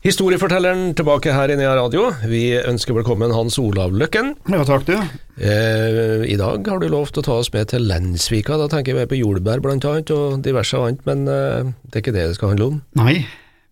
Historiefortelleren 0.00 0.94
tilbake 0.96 1.32
her 1.36 1.50
i 1.52 1.56
Nea 1.60 1.74
Radio. 1.76 2.06
Vi 2.24 2.54
ønsker 2.56 2.96
velkommen 2.96 3.34
Hans 3.36 3.58
Olav 3.60 3.92
Løkken. 3.92 4.30
Ja, 4.48 4.62
takk 4.64 4.86
du. 4.88 4.94
Eh, 4.96 6.22
I 6.24 6.38
dag 6.40 6.64
har 6.72 6.80
du 6.80 6.86
lovt 6.88 7.18
å 7.20 7.24
ta 7.26 7.34
oss 7.42 7.50
med 7.52 7.68
til 7.68 7.84
Lensvika. 7.84 8.56
Da 8.56 8.70
tenker 8.72 8.96
vi 8.96 9.04
på 9.10 9.18
jordbær 9.20 9.60
blant 9.60 9.84
annet, 9.84 10.08
og 10.16 10.40
diverse 10.46 10.80
annet, 10.80 11.02
men 11.04 11.28
eh, 11.28 11.68
det 11.84 12.00
er 12.00 12.04
ikke 12.06 12.14
det 12.16 12.24
det 12.30 12.38
skal 12.38 12.54
handle 12.54 12.70
om. 12.70 12.78
Nei, 12.96 13.18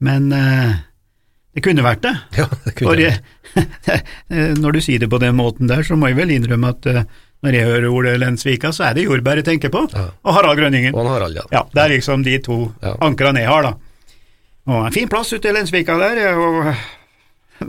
men 0.04 0.28
eh, 0.36 0.76
det 1.56 1.64
kunne 1.64 1.86
vært 1.88 2.04
det. 2.04 2.12
Ja, 2.42 2.50
det 2.66 2.76
kunne 2.76 2.98
jeg. 3.00 3.16
eh, 3.88 4.52
når 4.60 4.76
du 4.76 4.82
sier 4.84 5.00
det 5.00 5.08
på 5.08 5.22
den 5.24 5.32
måten 5.40 5.72
der, 5.72 5.80
så 5.88 5.96
må 5.96 6.12
jeg 6.12 6.20
vel 6.20 6.36
innrømme 6.36 6.74
at 6.76 6.92
eh, 6.92 7.02
når 7.40 7.56
jeg 7.56 7.70
hører 7.72 7.88
ordet 8.02 8.16
Lensvika, 8.20 8.74
så 8.76 8.90
er 8.90 8.98
det 9.00 9.08
jordbær 9.08 9.40
jeg 9.40 9.48
tenker 9.48 9.72
på, 9.72 9.86
Ja. 9.96 10.10
og 10.28 10.36
Harald 10.36 10.60
Grønningen. 10.60 10.92
Og 10.92 11.06
han 11.06 11.14
Harald, 11.16 11.40
ja. 11.40 11.48
Ja, 11.56 11.64
det 11.72 11.86
er 11.88 11.96
liksom 11.96 12.20
de 12.28 12.36
to 12.44 12.66
Ja. 12.84 12.98
ankrene 13.08 13.40
jeg 13.46 13.48
har, 13.48 13.64
da. 13.72 13.76
Og 14.68 14.84
en 14.84 14.92
fin 14.92 15.08
plass 15.08 15.32
ute 15.32 15.48
i 15.48 15.54
Lensvika 15.56 15.96
der. 15.96 16.18
Jeg 16.20 16.34
har 16.36 16.82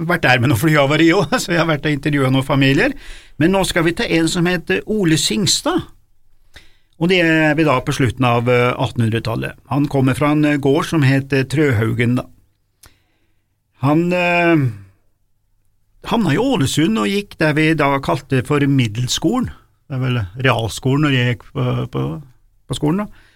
vært 0.09 0.26
der 0.26 0.41
med 0.41 0.52
noe 0.52 0.59
flyhavari 0.59 1.08
òg, 1.16 1.31
så 1.41 1.53
jeg 1.53 1.62
har 1.62 1.70
vært 1.70 1.88
og 1.88 1.95
intervjua 1.95 2.31
noen 2.34 2.48
familier. 2.48 2.95
Men 3.39 3.55
nå 3.55 3.63
skal 3.67 3.88
vi 3.88 3.95
til 3.95 4.12
en 4.20 4.27
som 4.31 4.49
heter 4.49 4.84
Ole 4.91 5.20
Singstad. 5.20 5.88
Og 6.99 7.08
det 7.08 7.22
er 7.23 7.55
vi 7.55 7.63
da 7.63 7.77
på 7.80 7.95
slutten 7.95 8.25
av 8.27 8.49
eh, 8.52 8.73
1800-tallet. 8.75 9.55
Han 9.72 9.88
kommer 9.88 10.17
fra 10.20 10.34
en 10.35 10.44
eh, 10.44 10.59
gård 10.59 10.89
som 10.89 11.05
heter 11.08 11.45
Trøhaugen, 11.47 12.17
da. 12.20 12.27
Han 13.80 14.09
eh, 14.11 14.66
havna 16.11 16.33
i 16.36 16.42
Ålesund 16.42 17.00
og 17.00 17.08
gikk 17.08 17.38
der 17.39 17.55
vi 17.55 17.70
da 17.80 17.94
kalte 18.03 18.44
for 18.44 18.59
middelskolen. 18.67 19.47
Det 19.88 19.95
er 19.95 20.03
vel 20.03 20.20
realskolen 20.44 21.08
når 21.08 21.16
jeg 21.16 21.31
gikk 21.31 21.47
på, 21.55 21.70
på, 21.95 22.03
på 22.67 22.77
skolen, 22.77 23.05
da. 23.05 23.28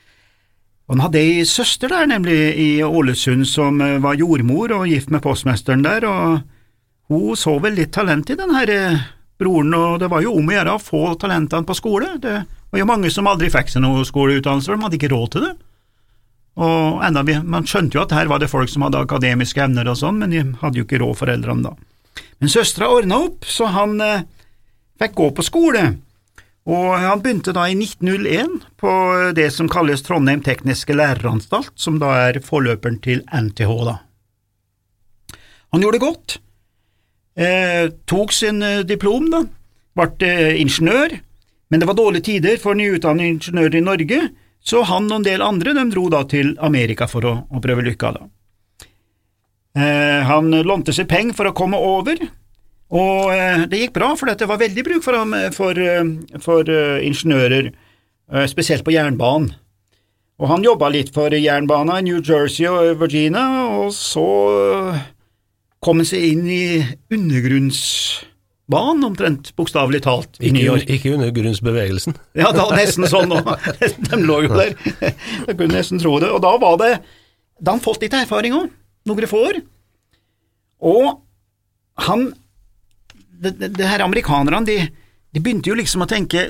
Han 0.91 0.99
hadde 0.99 1.21
ei 1.21 1.43
søster 1.47 1.91
der, 1.91 2.07
nemlig 2.11 2.37
i 2.59 2.69
Ålesund, 2.83 3.47
som 3.47 3.79
eh, 3.81 3.99
var 4.03 4.19
jordmor 4.19 4.73
og 4.75 4.87
gift 4.91 5.13
med 5.13 5.23
postmesteren 5.23 5.85
der, 5.85 6.05
og 6.09 6.41
hun 7.11 7.37
så 7.39 7.55
vel 7.63 7.77
litt 7.79 7.93
talent 7.95 8.31
i 8.33 8.37
den 8.39 8.51
her 8.55 8.71
eh, 8.71 9.05
broren, 9.39 9.73
og 9.77 10.01
det 10.03 10.09
var 10.11 10.25
jo 10.25 10.35
om 10.39 10.49
å 10.49 10.55
gjøre 10.57 10.75
å 10.75 10.81
få 10.81 11.03
talentene 11.21 11.67
på 11.67 11.77
skole. 11.77 12.17
Det 12.21 12.35
var 12.43 12.83
jo 12.83 12.89
mange 12.89 13.11
som 13.13 13.29
aldri 13.31 13.51
fikk 13.53 13.71
seg 13.71 13.85
noe 13.85 14.03
skoleutdannelse, 14.07 14.69
for 14.69 14.79
de 14.79 14.87
hadde 14.87 14.99
ikke 14.99 15.13
råd 15.13 15.31
til 15.35 15.47
det. 15.47 15.53
Og 16.63 17.01
enda, 17.01 17.23
Man 17.41 17.65
skjønte 17.65 17.97
jo 17.97 18.03
at 18.03 18.13
her 18.13 18.29
var 18.29 18.43
det 18.43 18.51
folk 18.51 18.69
som 18.69 18.85
hadde 18.85 19.01
akademiske 19.01 19.63
evner 19.63 19.89
og 19.89 19.97
sånn, 19.97 20.19
men 20.21 20.35
de 20.35 20.43
hadde 20.61 20.81
jo 20.81 20.85
ikke 20.85 21.01
råd, 21.01 21.17
foreldrene 21.23 21.71
da. 21.71 21.73
Men 22.43 22.51
søstera 22.51 22.91
ordna 22.93 23.23
opp, 23.25 23.47
så 23.47 23.71
han 23.73 23.95
eh, 24.03 24.25
fikk 25.01 25.15
gå 25.17 25.29
på 25.37 25.45
skole. 25.47 25.85
Og 26.63 26.93
han 26.95 27.19
begynte 27.19 27.51
da 27.55 27.65
i 27.67 27.75
1901 27.75 28.61
på 28.79 28.91
det 29.35 29.49
som 29.51 29.67
kalles 29.71 30.03
Trondheim 30.05 30.43
tekniske 30.45 30.95
læreranstalt, 30.95 31.73
som 31.75 31.97
da 31.99 32.13
er 32.29 32.39
forløperen 32.43 33.01
til 33.03 33.23
NTH, 33.27 33.73
da. 33.89 33.97
Han 35.73 35.83
gjorde 35.83 35.97
det 35.97 36.05
godt, 36.05 36.37
eh, 37.35 37.89
tok 38.05 38.31
sin 38.31 38.61
eh, 38.63 38.85
diplom, 38.87 39.27
da, 39.33 39.41
ble 39.97 40.29
eh, 40.29 40.61
ingeniør, 40.61 41.17
men 41.67 41.81
det 41.81 41.89
var 41.89 41.97
dårlige 41.97 42.29
tider 42.29 42.61
for 42.61 42.77
nyutdannede 42.77 43.33
ingeniører 43.33 43.79
i 43.81 43.83
Norge, 43.83 44.21
så 44.63 44.85
han 44.87 45.09
og 45.09 45.19
en 45.19 45.27
del 45.27 45.43
andre 45.43 45.73
de 45.75 45.83
dro 45.91 46.05
da 46.13 46.21
til 46.29 46.53
Amerika 46.63 47.09
for 47.11 47.25
å, 47.27 47.33
å 47.49 47.59
prøve 47.59 47.83
lykka. 47.89 48.13
da. 48.15 48.29
Eh, 49.73 50.21
han 50.29 50.53
lånte 50.63 50.93
seg 50.95 51.09
penger 51.09 51.35
for 51.35 51.49
å 51.49 51.57
komme 51.57 51.81
over, 51.81 52.21
og 52.93 53.31
eh, 53.33 53.63
det 53.69 53.79
gikk 53.81 53.95
bra, 53.95 54.11
for 54.17 54.29
det 54.29 54.45
var 54.49 54.61
veldig 54.61 54.83
bruk 54.85 55.03
for, 55.05 55.17
eh, 55.17 55.49
for, 55.55 55.79
eh, 55.81 56.03
for 56.43 56.69
ingeniører, 57.01 57.71
spesielt 58.49 58.85
på 58.85 58.93
jernbanen. 58.93 59.51
Og 60.41 60.47
han 60.49 60.63
jobba 60.65 60.87
litt 60.89 61.11
for 61.13 61.29
jernbana 61.29 61.99
i 61.99 62.05
New 62.07 62.21
Jersey 62.23 62.65
og 62.65 62.95
Virginia, 63.01 63.43
og 63.77 63.91
så 63.93 64.23
kom 65.83 65.99
han 66.01 66.07
seg 66.07 66.23
inn 66.31 66.47
i 66.49 66.63
undergrunnsbanen, 67.13 69.03
omtrent 69.05 69.51
bokstavelig 69.59 70.01
talt, 70.07 70.39
i 70.41 70.49
New 70.55 70.63
York. 70.65 70.87
ikke 70.89 71.13
undergrunnsbevegelsen. 71.17 72.17
Ja, 72.39 72.49
det 72.55 72.63
var 72.63 72.77
nesten 72.79 73.09
sånn 73.11 73.35
òg. 73.35 73.51
De 74.09 74.21
lå 74.23 74.39
jo 74.47 74.53
der. 74.55 74.73
Jeg 75.03 75.57
kunne 75.59 75.75
nesten 75.75 76.01
tro 76.01 76.15
det. 76.23 76.31
Og 76.33 76.41
da 76.45 76.55
var 76.61 76.79
det 76.81 76.93
Da 77.61 77.75
han 77.75 77.83
fått 77.83 78.01
litt 78.01 78.15
erfaring 78.17 78.55
òg, 78.57 78.71
noen 79.07 79.29
få 79.29 79.43
år. 79.51 79.61
Og 80.83 81.21
han 82.07 82.31
Det, 83.43 83.53
det, 83.59 83.71
det 83.77 83.89
her 83.89 84.03
amerikanerne, 84.05 84.65
de, 84.67 84.77
de 85.33 85.43
begynte 85.43 85.71
jo 85.71 85.77
liksom 85.77 86.05
å 86.05 86.09
tenke 86.09 86.47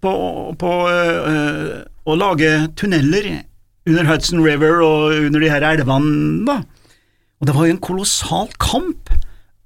på, 0.00 0.12
på 0.60 0.72
øh, 0.88 1.72
å 2.08 2.16
lage 2.16 2.50
tunneler 2.80 3.28
under 3.88 4.06
Hudson 4.08 4.42
River 4.44 4.80
og 4.84 5.16
under 5.26 5.42
de 5.42 5.50
her 5.52 5.66
elvene, 5.66 6.46
da. 6.48 6.60
Og 7.40 7.48
det 7.48 7.56
var 7.56 7.68
jo 7.68 7.74
en 7.74 7.84
kolossal 7.84 8.50
kamp. 8.60 9.12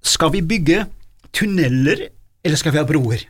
Skal 0.05 0.35
vi 0.35 0.43
bygge 0.47 0.85
tunneler, 1.35 2.09
eller 2.45 2.61
skal 2.61 2.75
vi 2.75 2.81
ha 2.83 2.87
broer? 2.87 3.25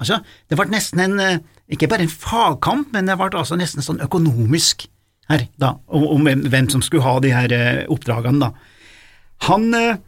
Altså, 0.00 0.18
det 0.50 0.56
ble 0.58 0.66
nesten 0.72 1.00
en, 1.04 1.20
eh, 1.22 1.42
ikke 1.72 1.88
bare 1.88 2.04
en 2.04 2.12
fagkamp, 2.12 2.90
men 2.92 3.08
det 3.08 3.16
ble 3.20 3.30
altså 3.38 3.56
nesten 3.56 3.84
sånn 3.84 4.02
økonomisk 4.04 4.88
her, 5.30 5.46
da, 5.60 5.76
om, 5.88 6.04
om 6.18 6.26
hvem, 6.26 6.68
som 6.72 6.82
skulle 6.84 7.04
ha 7.06 7.14
de 7.24 7.30
her 7.32 7.54
oppdragene, 7.92 8.42
da. 8.42 8.50
Han, 9.48 9.70
eh, 9.76 10.00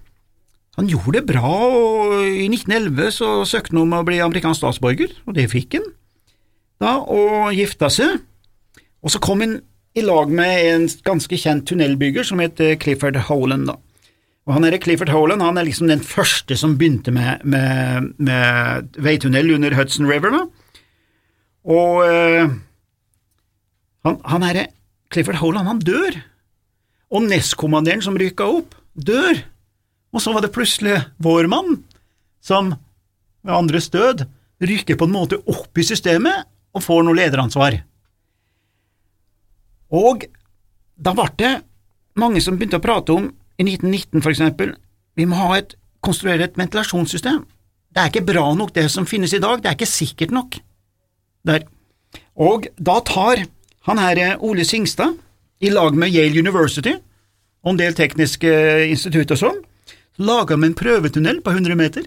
han 0.77 0.91
gjorde 0.91 1.21
det 1.21 1.29
bra, 1.31 1.49
og 1.49 2.19
i 2.27 2.49
1911 2.51 3.15
så 3.17 3.31
søkte 3.49 3.73
han 3.73 3.85
om 3.87 3.95
å 3.97 4.05
bli 4.07 4.21
amerikansk 4.25 4.61
statsborger, 4.61 5.15
og 5.25 5.39
det 5.39 5.49
fikk 5.53 5.79
han, 5.79 5.87
da, 6.83 6.99
og 7.01 7.55
gifta 7.57 7.89
seg. 7.93 8.21
Og 9.01 9.13
så 9.13 9.21
kom 9.23 9.41
han 9.45 9.59
i 9.97 10.05
lag 10.05 10.29
med 10.29 10.69
en 10.75 10.87
ganske 11.07 11.39
kjent 11.41 11.65
tunnelbygger 11.71 12.27
som 12.29 12.43
het 12.45 12.61
Clifford 12.83 13.17
Holand, 13.31 13.71
da. 13.71 13.79
Og 14.47 14.55
han 14.55 14.67
er 14.69 14.77
Clifford 14.79 15.11
Holand 15.11 15.43
han 15.43 15.59
er 15.59 15.67
liksom 15.67 15.89
den 15.91 16.05
første 16.07 16.55
som 16.59 16.77
begynte 16.79 17.11
med, 17.11 17.43
med, 17.43 18.13
med 18.23 19.01
veitunnel 19.03 19.51
under 19.57 19.75
Hudson 19.75 20.07
River. 20.07 20.31
Da. 20.31 20.45
Og 21.67 22.05
eh, 22.07 22.53
han, 24.07 24.21
han 24.23 24.47
er 24.47 24.69
Clifford 25.11 25.41
Holand 25.41 25.67
han 25.67 25.83
dør, 25.83 26.21
og 27.11 27.27
nestkommanderen 27.27 28.05
som 28.05 28.19
rykka 28.19 28.47
opp, 28.61 28.77
dør. 28.95 29.43
Og 30.17 30.23
så 30.25 30.33
var 30.33 30.45
det 30.45 30.55
plutselig 30.55 30.97
vår 31.21 31.49
mann 31.53 31.83
som 32.41 32.73
ved 33.45 33.53
andres 33.53 33.91
død 33.93 34.25
rykker 34.65 34.97
på 34.97 35.05
en 35.05 35.13
måte 35.13 35.39
opp 35.45 35.77
i 35.77 35.85
systemet 35.85 36.47
og 36.77 36.85
får 36.85 37.05
noe 37.05 37.19
lederansvar. 37.19 37.77
Og 39.93 40.25
da 40.97 41.13
ble 41.17 41.27
det 41.37 41.53
mange 42.17 42.41
som 42.41 42.57
begynte 42.57 42.81
å 42.81 42.85
prate 42.85 43.13
om, 43.13 43.29
i 43.57 43.65
1919 43.65 44.23
for 44.25 44.33
eksempel, 44.33 44.73
vi 45.17 45.25
må 45.29 45.37
ha 45.39 45.59
et, 45.61 45.77
konstruere 46.05 46.45
et 46.45 46.59
ventilasjonssystem. 46.59 47.43
Det 47.93 48.03
er 48.03 48.11
ikke 48.11 48.29
bra 48.29 48.45
nok 48.57 48.75
det 48.77 48.87
som 48.93 49.09
finnes 49.09 49.33
i 49.37 49.41
dag, 49.43 49.63
det 49.63 49.71
er 49.71 49.77
ikke 49.79 49.89
sikkert 49.89 50.33
nok. 50.37 50.59
Der. 51.47 51.65
Og 52.37 52.69
da 52.77 52.99
tar 53.07 53.47
han 53.89 54.01
her 54.03 54.21
eh, 54.21 54.45
Ole 54.45 54.65
Singstad, 54.69 55.17
i 55.65 55.71
lag 55.73 55.95
med 55.97 56.13
Yale 56.13 56.43
University 56.43 56.93
og 57.65 57.71
en 57.73 57.79
del 57.81 57.95
tekniske 57.97 58.51
institutt 58.91 59.33
og 59.33 59.41
sånn, 59.41 59.63
laga 60.19 60.57
vi 60.57 60.71
en 60.71 60.77
prøvetunnel 60.77 61.41
på 61.45 61.55
100 61.55 61.79
meter. 61.79 62.07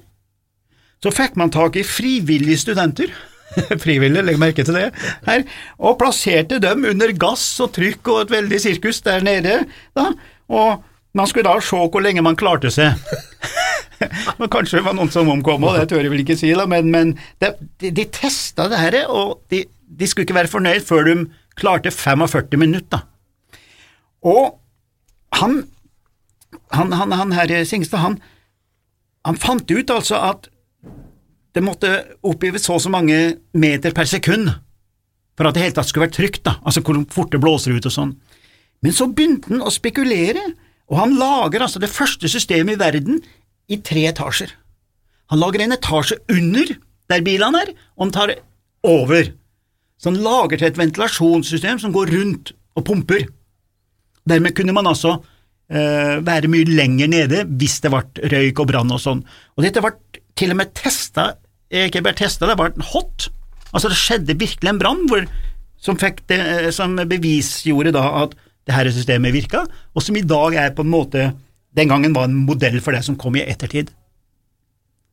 Så 1.04 1.14
fikk 1.16 1.38
man 1.40 1.52
tak 1.54 1.78
i 1.80 1.86
frivillige 1.88 2.60
studenter, 2.66 3.14
frivillige, 3.86 4.26
legg 4.26 4.40
merke 4.42 4.66
til 4.66 4.76
det, 4.78 4.90
her, 5.26 5.46
og 5.80 5.98
plasserte 6.02 6.60
dem 6.62 6.86
under 6.90 7.14
gass 7.18 7.46
og 7.64 7.72
trykk 7.78 8.12
og 8.12 8.22
et 8.26 8.36
veldig 8.36 8.60
sirkus 8.62 9.02
der 9.06 9.24
nede, 9.26 9.62
da, 9.98 10.12
og 10.52 10.84
man 11.18 11.30
skulle 11.30 11.48
da 11.48 11.58
se 11.64 11.80
hvor 11.80 12.04
lenge 12.04 12.22
man 12.26 12.38
klarte 12.38 12.72
seg. 12.74 13.00
men 14.40 14.52
kanskje 14.52 14.80
det 14.80 14.86
var 14.86 14.96
noen 14.98 15.12
som 15.14 15.32
omkom, 15.32 15.66
og 15.66 15.80
det 15.80 15.90
tør 15.90 16.04
jeg 16.04 16.14
vel 16.14 16.24
ikke 16.24 16.38
si, 16.40 16.52
da, 16.56 16.68
men, 16.70 16.92
men 16.94 17.16
de, 17.42 17.54
de 17.90 18.06
testa 18.14 18.68
det 18.72 18.82
her, 18.82 19.02
og 19.08 19.40
de, 19.52 19.64
de 19.90 20.08
skulle 20.08 20.28
ikke 20.28 20.38
være 20.38 20.52
fornøyd 20.52 20.86
før 20.88 21.10
de 21.10 21.18
klarte 21.60 21.92
45 21.92 22.60
minutter. 22.60 23.04
Og 24.28 24.60
han, 25.40 25.62
han, 26.76 26.94
han, 26.94 27.12
han 27.12 27.34
her 27.34 27.52
Singstad, 27.66 28.04
han, 28.04 28.18
han 29.26 29.38
fant 29.40 29.72
ut 29.72 29.94
altså 29.94 30.20
at 30.30 30.50
det 31.58 31.64
måtte 31.66 31.92
oppgives 32.26 32.68
så 32.68 32.78
og 32.78 32.84
så 32.84 32.92
mange 32.94 33.18
meter 33.58 33.96
per 33.96 34.10
sekund 34.10 34.52
for 35.40 35.48
at 35.48 35.56
det 35.56 35.64
hele 35.64 35.76
tatt 35.78 35.88
skulle 35.90 36.06
være 36.08 36.18
trygt, 36.18 36.44
da, 36.46 36.58
altså 36.68 36.84
hvor 36.84 37.00
fort 37.14 37.32
det 37.34 37.40
blåser 37.42 37.78
ut 37.78 37.88
og 37.88 37.94
sånn. 37.96 38.14
Men 38.84 38.96
så 38.96 39.08
begynte 39.08 39.54
han 39.54 39.64
å 39.64 39.72
spekulere, 39.72 40.42
og 40.92 41.00
han 41.00 41.16
lager 41.20 41.64
altså 41.64 41.80
det 41.80 41.92
første 41.92 42.28
systemet 42.32 42.76
i 42.76 42.82
verden 42.82 43.22
i 43.72 43.80
tre 43.86 44.04
etasjer. 44.10 44.52
Han 45.32 45.40
lager 45.40 45.64
en 45.64 45.76
etasje 45.76 46.20
under 46.34 46.74
der 47.10 47.24
bilene 47.26 47.64
er, 47.64 47.72
og 47.96 48.08
han 48.08 48.14
tar 48.16 48.36
over. 48.86 49.32
Så 50.00 50.12
han 50.12 50.22
lager 50.24 50.60
til 50.60 50.70
et 50.70 50.80
ventilasjonssystem 50.80 51.80
som 51.82 51.96
går 51.96 52.12
rundt 52.18 52.54
og 52.76 52.86
pumper. 52.88 53.26
Dermed 54.30 54.56
kunne 54.58 54.76
man 54.76 54.90
altså 54.92 55.18
eh, 55.18 55.29
være 55.70 56.50
mye 56.50 56.66
lenger 56.66 57.10
nede 57.12 57.44
hvis 57.62 57.76
det 57.84 57.92
ble 57.94 58.30
røyk 58.32 58.58
og 58.64 58.72
brann 58.72 58.90
og 58.96 59.02
sånn. 59.04 59.20
Og 59.54 59.62
dette 59.62 59.84
ble 59.86 59.92
til 60.40 60.56
og 60.56 60.58
med 60.58 60.72
testa, 60.74 61.28
ikke 61.70 62.02
bare 62.06 62.18
testa, 62.18 62.48
det 62.50 62.58
ble 62.58 62.88
hot. 62.90 63.28
Altså 63.70 63.92
det 63.92 64.00
skjedde 64.02 64.38
virkelig 64.40 64.72
en 64.72 64.82
brann 64.82 65.04
som, 65.80 65.98
eh, 66.00 66.70
som 66.72 66.96
bevisgjorde 66.96 67.94
da 67.96 68.06
at 68.24 68.36
det 68.68 68.76
her 68.76 68.90
systemet 68.94 69.34
virka, 69.34 69.64
og 69.96 70.04
som 70.04 70.16
i 70.16 70.26
dag 70.26 70.56
er 70.56 70.76
på 70.76 70.84
en 70.86 70.92
måte 70.92 71.32
den 71.78 71.88
gangen 71.88 72.14
var 72.14 72.28
en 72.28 72.46
modell 72.46 72.80
for 72.82 72.92
det 72.92 73.04
som 73.06 73.16
kom 73.16 73.36
i 73.36 73.46
ettertid. 73.46 73.92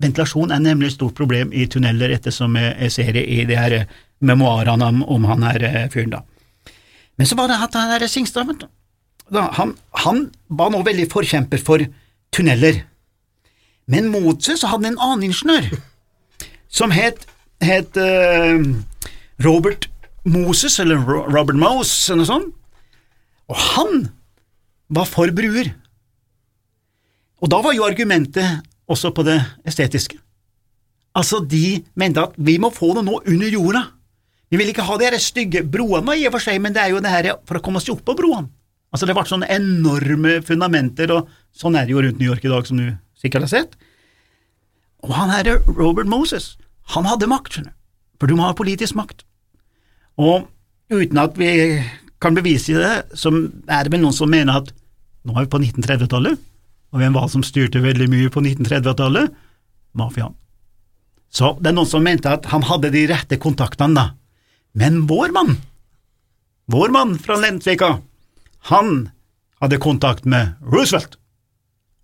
Ventilasjon 0.00 0.52
er 0.52 0.60
nemlig 0.60 0.90
et 0.90 0.96
stort 0.96 1.14
problem 1.16 1.52
i 1.52 1.66
tunneler, 1.66 2.12
ettersom 2.16 2.56
jeg 2.56 2.92
ser 2.92 3.12
det 3.16 3.24
i 3.28 3.44
de 3.48 3.56
her 3.56 3.86
memoarene 4.20 5.04
om, 5.04 5.24
han 5.24 5.42
her 5.42 5.62
eh, 5.64 5.88
fyren, 5.92 6.16
da. 6.16 6.22
Men 7.16 7.28
så 7.28 7.36
var 7.36 7.48
det 7.48 7.60
at 7.64 7.74
han 7.74 7.94
der 7.94 8.08
Singstad. 8.08 8.66
Da, 9.32 9.48
han, 9.58 9.74
han 10.04 10.28
var 10.46 10.70
nå 10.70 10.82
veldig 10.86 11.08
forkjemper 11.10 11.62
for 11.62 11.82
tunneler. 12.34 12.84
Men 13.90 14.10
mot 14.12 14.42
seg 14.42 14.58
så 14.60 14.70
hadde 14.70 14.90
han 14.90 14.96
en 14.96 15.02
annen 15.02 15.28
ingeniør, 15.28 15.70
som 16.66 16.92
het, 16.94 17.26
het 17.62 17.98
uh, 17.98 18.58
Robert 19.42 19.88
Moses, 20.26 20.78
eller 20.82 20.98
Robert 21.06 21.58
Mose, 21.58 22.12
eller 22.12 22.24
noe 22.24 22.30
sånt. 22.30 22.54
Og 23.46 23.58
han 23.76 24.08
var 24.90 25.06
for 25.06 25.30
bruer. 25.34 25.70
Og 27.42 27.50
da 27.52 27.60
var 27.62 27.76
jo 27.76 27.86
argumentet 27.86 28.64
også 28.90 29.12
på 29.14 29.22
det 29.26 29.38
estetiske. 29.66 30.18
Altså, 31.16 31.40
de 31.40 31.80
mente 31.96 32.22
at 32.22 32.34
vi 32.36 32.58
må 32.60 32.72
få 32.74 32.92
det 32.96 33.06
nå 33.06 33.20
under 33.22 33.54
jorda. 33.54 33.82
Vi 34.50 34.58
vil 34.60 34.70
ikke 34.70 34.84
ha 34.86 34.98
de 34.98 35.08
her 35.08 35.16
stygge 35.22 35.62
broene 35.64 36.14
i 36.18 36.26
og 36.28 36.36
for 36.36 36.44
seg, 36.44 36.58
men 36.62 36.74
det 36.74 36.82
er 36.82 36.92
jo 36.92 37.02
det 37.02 37.12
her 37.12 37.30
for 37.48 37.58
å 37.58 37.62
komme 37.64 37.80
oss 37.80 37.88
opp 37.92 38.02
på 38.06 38.14
broene. 38.18 38.50
Altså, 38.96 39.04
det 39.04 39.12
ble 39.18 39.26
sånne 39.28 39.48
enorme 39.52 40.38
fundamenter, 40.40 41.10
og 41.12 41.26
sånn 41.52 41.74
er 41.76 41.84
det 41.84 41.92
jo 41.92 42.00
rundt 42.00 42.16
New 42.16 42.30
York 42.30 42.46
i 42.46 42.52
dag, 42.52 42.64
som 42.64 42.78
du 42.80 42.86
sikkert 43.20 43.44
har 43.44 43.50
sett. 43.52 43.74
Og 45.04 45.12
han 45.12 45.28
herre 45.28 45.58
Robert 45.68 46.08
Moses, 46.08 46.54
han 46.94 47.04
hadde 47.04 47.28
makt, 47.28 47.58
skjønner 47.58 47.74
du, 47.74 47.76
for 48.16 48.32
du 48.32 48.38
må 48.38 48.46
ha 48.46 48.56
politisk 48.56 48.96
makt. 48.96 49.26
Og 50.16 50.48
uten 50.88 51.20
at 51.20 51.36
vi 51.36 51.50
kan 52.24 52.38
bevise 52.38 52.72
det, 52.80 53.18
så 53.20 53.34
er 53.68 53.84
det 53.84 53.92
vel 53.92 54.00
noen 54.06 54.16
som 54.16 54.32
mener 54.32 54.62
at 54.62 54.72
nå 55.28 55.36
er 55.36 55.44
vi 55.44 55.52
på 55.52 55.60
1930-tallet, 55.60 56.40
og 56.94 57.02
hvem 57.02 57.20
var 57.20 57.28
det 57.28 57.34
som 57.36 57.44
styrte 57.44 57.84
veldig 57.84 58.08
mye 58.08 58.32
på 58.32 58.40
1930-tallet? 58.46 59.36
Mafiaen. 60.00 60.32
Så 61.28 61.52
det 61.60 61.68
er 61.68 61.76
noen 61.76 61.90
som 61.92 62.04
mente 62.06 62.32
at 62.32 62.48
han 62.48 62.64
hadde 62.64 62.94
de 62.96 63.04
rette 63.12 63.36
kontaktene, 63.42 63.92
da. 63.92 64.06
Men 64.80 65.02
vår 65.10 65.36
mann, 65.36 65.58
vår 66.72 66.96
mann 66.96 67.16
fra 67.20 67.36
Lensvika, 67.42 67.98
han 68.66 69.10
hadde 69.62 69.78
kontakt 69.82 70.26
med 70.26 70.56
Roosevelt 70.60 71.16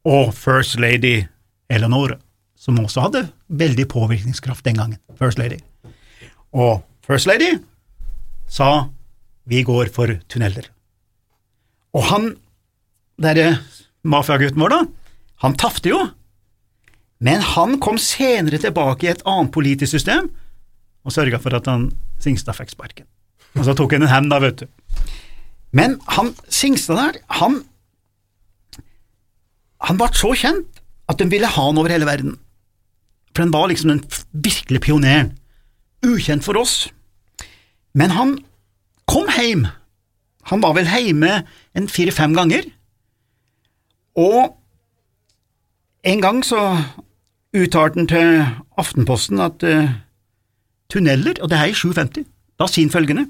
og 0.06 0.32
First 0.34 0.78
Lady 0.80 1.24
Eleanor, 1.70 2.16
som 2.58 2.78
også 2.78 3.08
hadde 3.08 3.24
veldig 3.48 3.88
påvirkningskraft 3.90 4.64
den 4.64 4.78
gangen, 4.78 5.00
First 5.18 5.40
Lady. 5.40 5.58
Og 6.54 6.82
First 7.06 7.26
Lady 7.26 7.56
sa 8.46 8.88
vi 9.50 9.64
går 9.66 9.90
for 9.94 10.12
tunneler. 10.30 10.68
Og 11.98 12.06
han, 12.08 12.28
derre 13.18 13.56
mafiagutten 14.06 14.62
vår, 14.62 14.76
da, 14.76 14.84
han 15.42 15.58
tapte 15.58 15.90
jo, 15.90 15.98
men 17.22 17.42
han 17.54 17.78
kom 17.82 17.98
senere 17.98 18.58
tilbake 18.62 19.06
i 19.06 19.10
et 19.12 19.26
annet 19.26 19.52
politisk 19.54 19.96
system 19.96 20.30
og 21.02 21.14
sørga 21.14 21.42
for 21.42 21.58
at 21.58 21.66
han 21.70 21.90
Singstad 22.22 22.54
fikk 22.54 22.70
sparken. 22.70 23.06
Og 23.58 23.66
så 23.66 23.74
tok 23.74 23.96
han 23.96 24.06
en 24.06 24.12
hem, 24.12 24.30
da, 24.30 24.38
vet 24.42 24.62
du. 24.62 24.68
Men 25.72 25.98
han 26.08 26.34
Singstad 26.48 26.96
der, 27.00 27.20
han 27.40 27.62
han 29.82 29.98
ble 29.98 30.08
så 30.14 30.30
kjent 30.38 30.82
at 31.10 31.18
de 31.18 31.26
ville 31.30 31.48
ha 31.48 31.66
han 31.66 31.78
over 31.80 31.90
hele 31.90 32.06
verden. 32.06 32.36
For 33.34 33.42
han 33.42 33.52
var 33.54 33.66
liksom 33.70 33.90
den 33.90 34.02
virkelige 34.30 34.84
pioneren. 34.84 35.32
Ukjent 36.06 36.44
for 36.44 36.58
oss. 36.60 36.92
Men 37.94 38.14
han 38.14 38.36
kom 39.10 39.26
hjem. 39.34 39.66
Han 40.50 40.62
var 40.62 40.76
vel 40.78 40.86
hjemme 40.86 41.42
en 41.74 41.88
fire-fem 41.88 42.34
ganger. 42.36 42.68
Og 44.14 44.54
en 46.04 46.22
gang 46.22 46.42
så 46.46 46.60
uttalte 47.56 47.98
han 47.98 48.10
til 48.10 48.44
Aftenposten 48.78 49.40
at 49.42 49.62
uh, 49.66 49.90
tunneler, 50.90 51.42
og 51.42 51.50
det 51.50 51.58
er 51.58 51.70
i 51.70 51.76
750, 51.76 52.26
da 52.58 52.68
sier 52.68 52.86
han 52.86 52.94
følgende 52.94 53.26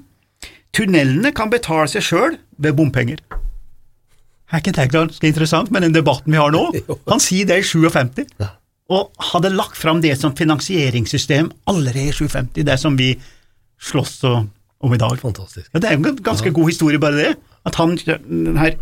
Tunnelene 0.73 1.31
kan 1.35 1.51
betale 1.53 1.87
seg 1.91 2.05
sjøl 2.05 2.37
ved 2.57 2.75
bompenger. 2.77 3.21
Er 4.53 4.61
ikke 4.61 4.73
det 4.75 4.89
ganske 4.93 5.27
interessant 5.29 5.71
med 5.73 5.85
den 5.85 5.95
debatten 5.95 6.33
vi 6.33 6.39
har 6.41 6.53
nå? 6.53 6.65
Han 7.11 7.21
sier 7.21 7.47
det 7.49 7.61
i 7.61 7.67
57, 7.67 8.33
og 8.93 9.23
hadde 9.31 9.53
lagt 9.53 9.77
fram 9.79 10.01
det 10.03 10.15
som 10.19 10.35
finansieringssystem 10.37 11.49
allerede 11.69 12.09
i 12.09 12.13
57, 12.13 12.61
det 12.65 12.77
som 12.81 12.97
vi 12.99 13.13
slåss 13.81 14.19
om 14.27 14.93
i 14.93 14.99
dag. 14.99 15.15
Fantastisk. 15.21 15.69
Ja, 15.73 15.79
Det 15.79 15.89
er 15.89 15.97
jo 15.97 16.03
en 16.11 16.23
ganske 16.23 16.51
god 16.53 16.69
historie, 16.69 16.99
bare 16.99 17.17
det. 17.17 17.35
At 17.65 17.75
han 17.79 17.95
her. 18.59 18.75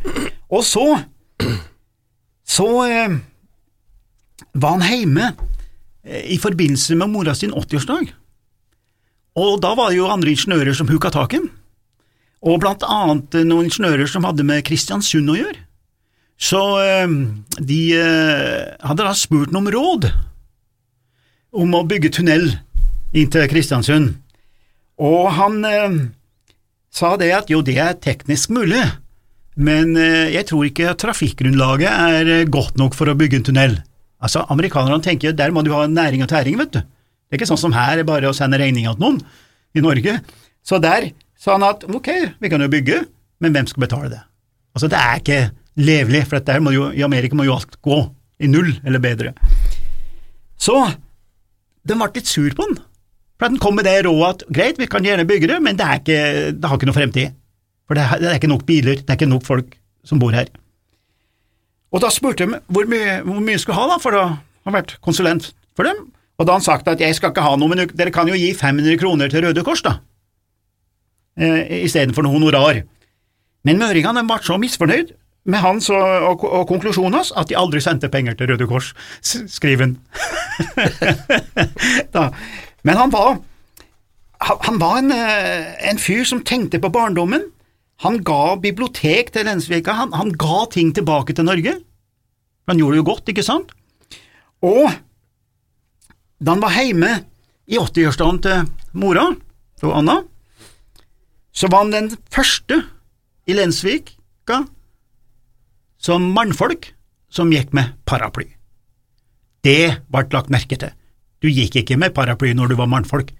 Og 0.49 0.63
så 0.65 0.85
Så 2.51 2.65
eh, 2.83 3.13
var 4.59 4.73
han 4.75 4.83
hjemme 4.83 5.29
eh, 6.03 6.33
i 6.35 6.37
forbindelse 6.41 6.97
med 6.99 7.07
mora 7.13 7.35
sin 7.37 7.53
80-årsdag. 7.55 8.09
Og 9.39 9.61
da 9.63 9.71
var 9.77 9.93
det 9.93 10.01
jo 10.01 10.09
andre 10.11 10.33
ingeniører 10.33 10.75
som 10.75 10.89
huka 10.91 11.13
tak 11.13 11.31
i 11.31 11.39
ham, 11.39 11.47
og 12.41 12.61
blant 12.63 12.83
annet 12.87 13.37
noen 13.45 13.67
ingeniører 13.69 14.09
som 14.09 14.25
hadde 14.25 14.45
med 14.47 14.63
Kristiansund 14.65 15.29
å 15.29 15.37
gjøre. 15.37 15.59
Så 16.41 16.61
eh, 16.81 17.11
de 17.61 17.81
eh, 17.93 18.71
hadde 18.81 19.05
da 19.05 19.13
spurt 19.17 19.53
noen 19.53 19.69
råd 19.73 20.09
om 21.61 21.75
å 21.77 21.85
bygge 21.85 22.15
tunnel 22.17 22.47
inn 23.13 23.29
til 23.29 23.45
Kristiansund. 23.51 24.15
Og 25.01 25.29
han 25.37 25.61
eh, 25.67 25.99
sa 26.93 27.13
det 27.21 27.31
at 27.35 27.53
jo, 27.53 27.61
det 27.65 27.77
er 27.81 27.99
teknisk 28.01 28.53
mulig, 28.55 28.81
men 29.61 29.93
eh, 29.99 30.31
jeg 30.33 30.47
tror 30.49 30.67
ikke 30.67 30.95
trafikkgrunnlaget 31.01 31.89
er 31.91 32.33
eh, 32.39 32.49
godt 32.49 32.79
nok 32.81 32.97
for 32.97 33.11
å 33.11 33.17
bygge 33.19 33.41
en 33.41 33.47
tunnel. 33.51 33.77
Altså, 34.21 34.45
Amerikanerne 34.53 35.01
tenker 35.03 35.37
der 35.37 35.53
må 35.53 35.63
du 35.65 35.73
ha 35.75 35.85
næring 35.89 36.25
og 36.25 36.31
tæring, 36.31 36.57
vet 36.61 36.73
du. 36.73 36.81
Det 36.81 37.37
er 37.37 37.41
ikke 37.41 37.51
sånn 37.53 37.65
som 37.69 37.75
her, 37.75 38.01
er 38.01 38.07
bare 38.07 38.29
å 38.29 38.35
sende 38.35 38.59
regninga 38.59 38.93
til 38.95 39.05
noen 39.05 39.21
i 39.77 39.83
Norge. 39.83 40.17
Så 40.65 40.81
der 40.83 41.09
sa 41.41 41.55
han 41.55 41.65
at 41.65 41.87
ok, 41.89 42.09
vi 42.41 42.51
kan 42.51 42.61
jo 42.61 42.69
bygge, 42.71 43.01
men 43.41 43.55
hvem 43.55 43.69
skal 43.69 43.85
betale 43.87 44.11
det? 44.13 44.21
Altså, 44.75 44.87
det 44.91 44.99
er 44.99 45.21
ikke 45.21 45.39
levelig, 45.81 46.25
for 46.27 46.37
dette 46.37 46.53
her 46.53 46.63
må 46.63 46.73
jo, 46.75 46.91
i 46.93 47.03
Amerika 47.05 47.37
må 47.37 47.47
jo 47.47 47.55
alt 47.57 47.79
gå 47.83 47.97
i 48.41 48.49
null 48.51 48.69
eller 48.85 49.01
bedre. 49.01 49.33
Så 50.61 50.77
den 51.87 51.97
ble 51.97 52.11
litt 52.13 52.29
sur 52.29 52.53
på 52.53 52.67
den, 52.69 52.77
for 53.41 53.49
den 53.49 53.61
kom 53.61 53.73
med 53.79 53.87
det 53.89 54.03
rådet 54.05 54.29
at 54.29 54.47
greit, 54.53 54.77
vi 54.77 54.89
kan 54.89 55.05
gjerne 55.05 55.25
bygge 55.25 55.49
det, 55.49 55.57
men 55.65 55.79
det, 55.79 55.87
ikke, 56.03 56.17
det 56.53 56.69
har 56.69 56.77
ikke 56.77 56.89
noe 56.91 56.99
fremtid. 56.99 57.33
For 57.89 57.97
det 57.97 58.05
er, 58.05 58.21
det 58.21 58.29
er 58.29 58.37
ikke 58.37 58.51
nok 58.51 58.67
biler, 58.69 59.01
det 59.01 59.09
er 59.09 59.17
ikke 59.17 59.31
nok 59.31 59.47
folk 59.47 59.73
som 60.07 60.21
bor 60.21 60.35
her. 60.35 60.51
Og 61.91 62.03
da 62.03 62.11
spurte 62.13 62.45
de 62.45 62.61
hvor 62.71 62.85
mye, 62.87 63.17
hvor 63.25 63.41
mye 63.43 63.59
skulle 63.59 63.79
ha 63.79 63.89
da, 63.89 63.97
for 63.99 64.15
å 64.15 64.27
ha 64.37 64.73
vært 64.77 64.93
konsulent 65.03 65.49
for 65.75 65.89
dem, 65.89 66.05
og 66.37 66.45
da 66.45 66.53
har 66.53 66.61
han 66.61 66.65
sagt 66.65 66.87
at 66.89 67.01
jeg 67.01 67.17
skal 67.17 67.33
ikke 67.33 67.43
ha 67.43 67.57
noe, 67.57 67.69
men 67.69 67.89
dere 67.89 68.13
kan 68.13 68.29
jo 68.29 68.37
gi 68.37 68.53
500 68.57 69.01
kroner 69.01 69.33
til 69.33 69.43
Røde 69.47 69.65
Kors, 69.65 69.83
da, 69.85 69.97
eh, 71.39 71.83
istedenfor 71.85 72.25
noe 72.25 72.37
honorar. 72.37 72.81
Men 73.67 73.81
møringene 73.81 74.23
ble 74.27 74.39
så 74.43 74.57
misfornøyd 74.61 75.13
med 75.51 75.63
hans 75.63 75.89
og, 75.89 76.01
og, 76.27 76.43
og 76.45 76.67
konklusjonen 76.69 77.17
hans 77.17 77.31
at 77.37 77.49
de 77.49 77.57
aldri 77.57 77.81
sendte 77.81 78.09
penger 78.13 78.37
til 78.37 78.51
Røde 78.51 78.67
Kors, 78.69 78.91
skriver 79.21 79.87
han. 79.87 79.95
Men 82.85 82.97
han 82.97 83.13
var, 83.13 83.39
han, 84.41 84.79
var 84.81 84.99
en, 84.99 85.11
eh, 85.13 85.73
en 85.91 86.01
fyr 86.01 86.25
som 86.25 86.43
tenkte 86.45 86.81
på 86.81 86.93
barndommen. 86.93 87.47
Han 88.01 88.21
ga 88.25 88.55
bibliotek 88.61 89.29
til 89.33 89.45
Lensvika, 89.45 89.93
han, 89.93 90.13
han 90.17 90.33
ga 90.33 90.65
ting 90.73 90.93
tilbake 90.97 91.35
til 91.37 91.45
Norge. 91.45 91.75
Han 92.69 92.81
gjorde 92.81 92.97
det 92.97 93.01
jo 93.01 93.09
godt, 93.11 93.29
ikke 93.29 93.45
sant? 93.45 93.73
Og 94.65 94.89
da 96.41 96.55
han 96.55 96.63
var 96.63 96.73
hjemme 96.73 97.11
i 97.69 97.77
80-årsdagen 97.77 98.41
til 98.41 98.65
mora, 98.97 99.27
til 99.77 99.93
Anna, 99.93 100.21
så 101.51 101.67
var 101.71 101.85
han 101.85 101.93
den 101.93 102.09
første 102.31 102.79
i 103.47 103.55
Lensvika 103.57 104.63
som 106.01 106.31
mannfolk 106.35 106.91
som 107.31 107.51
gikk 107.53 107.73
med 107.75 107.93
paraply. 108.07 108.47
Det 109.63 110.01
ble 110.11 110.25
lagt 110.33 110.51
merke 110.51 110.77
til. 110.79 110.93
Du 111.41 111.49
gikk 111.49 111.77
ikke 111.81 111.97
med 111.99 112.13
paraply 112.15 112.53
når 112.57 112.71
du 112.71 112.79
var 112.79 112.89
mannfolk, 112.91 113.31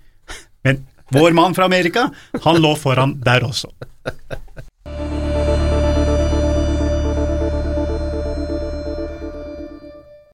men 0.65 0.83
vår 1.11 1.35
mann 1.35 1.55
fra 1.57 1.67
Amerika, 1.67 2.07
han 2.43 2.61
lå 2.63 2.71
foran 2.79 3.17
der 3.23 3.43
også. 3.43 3.71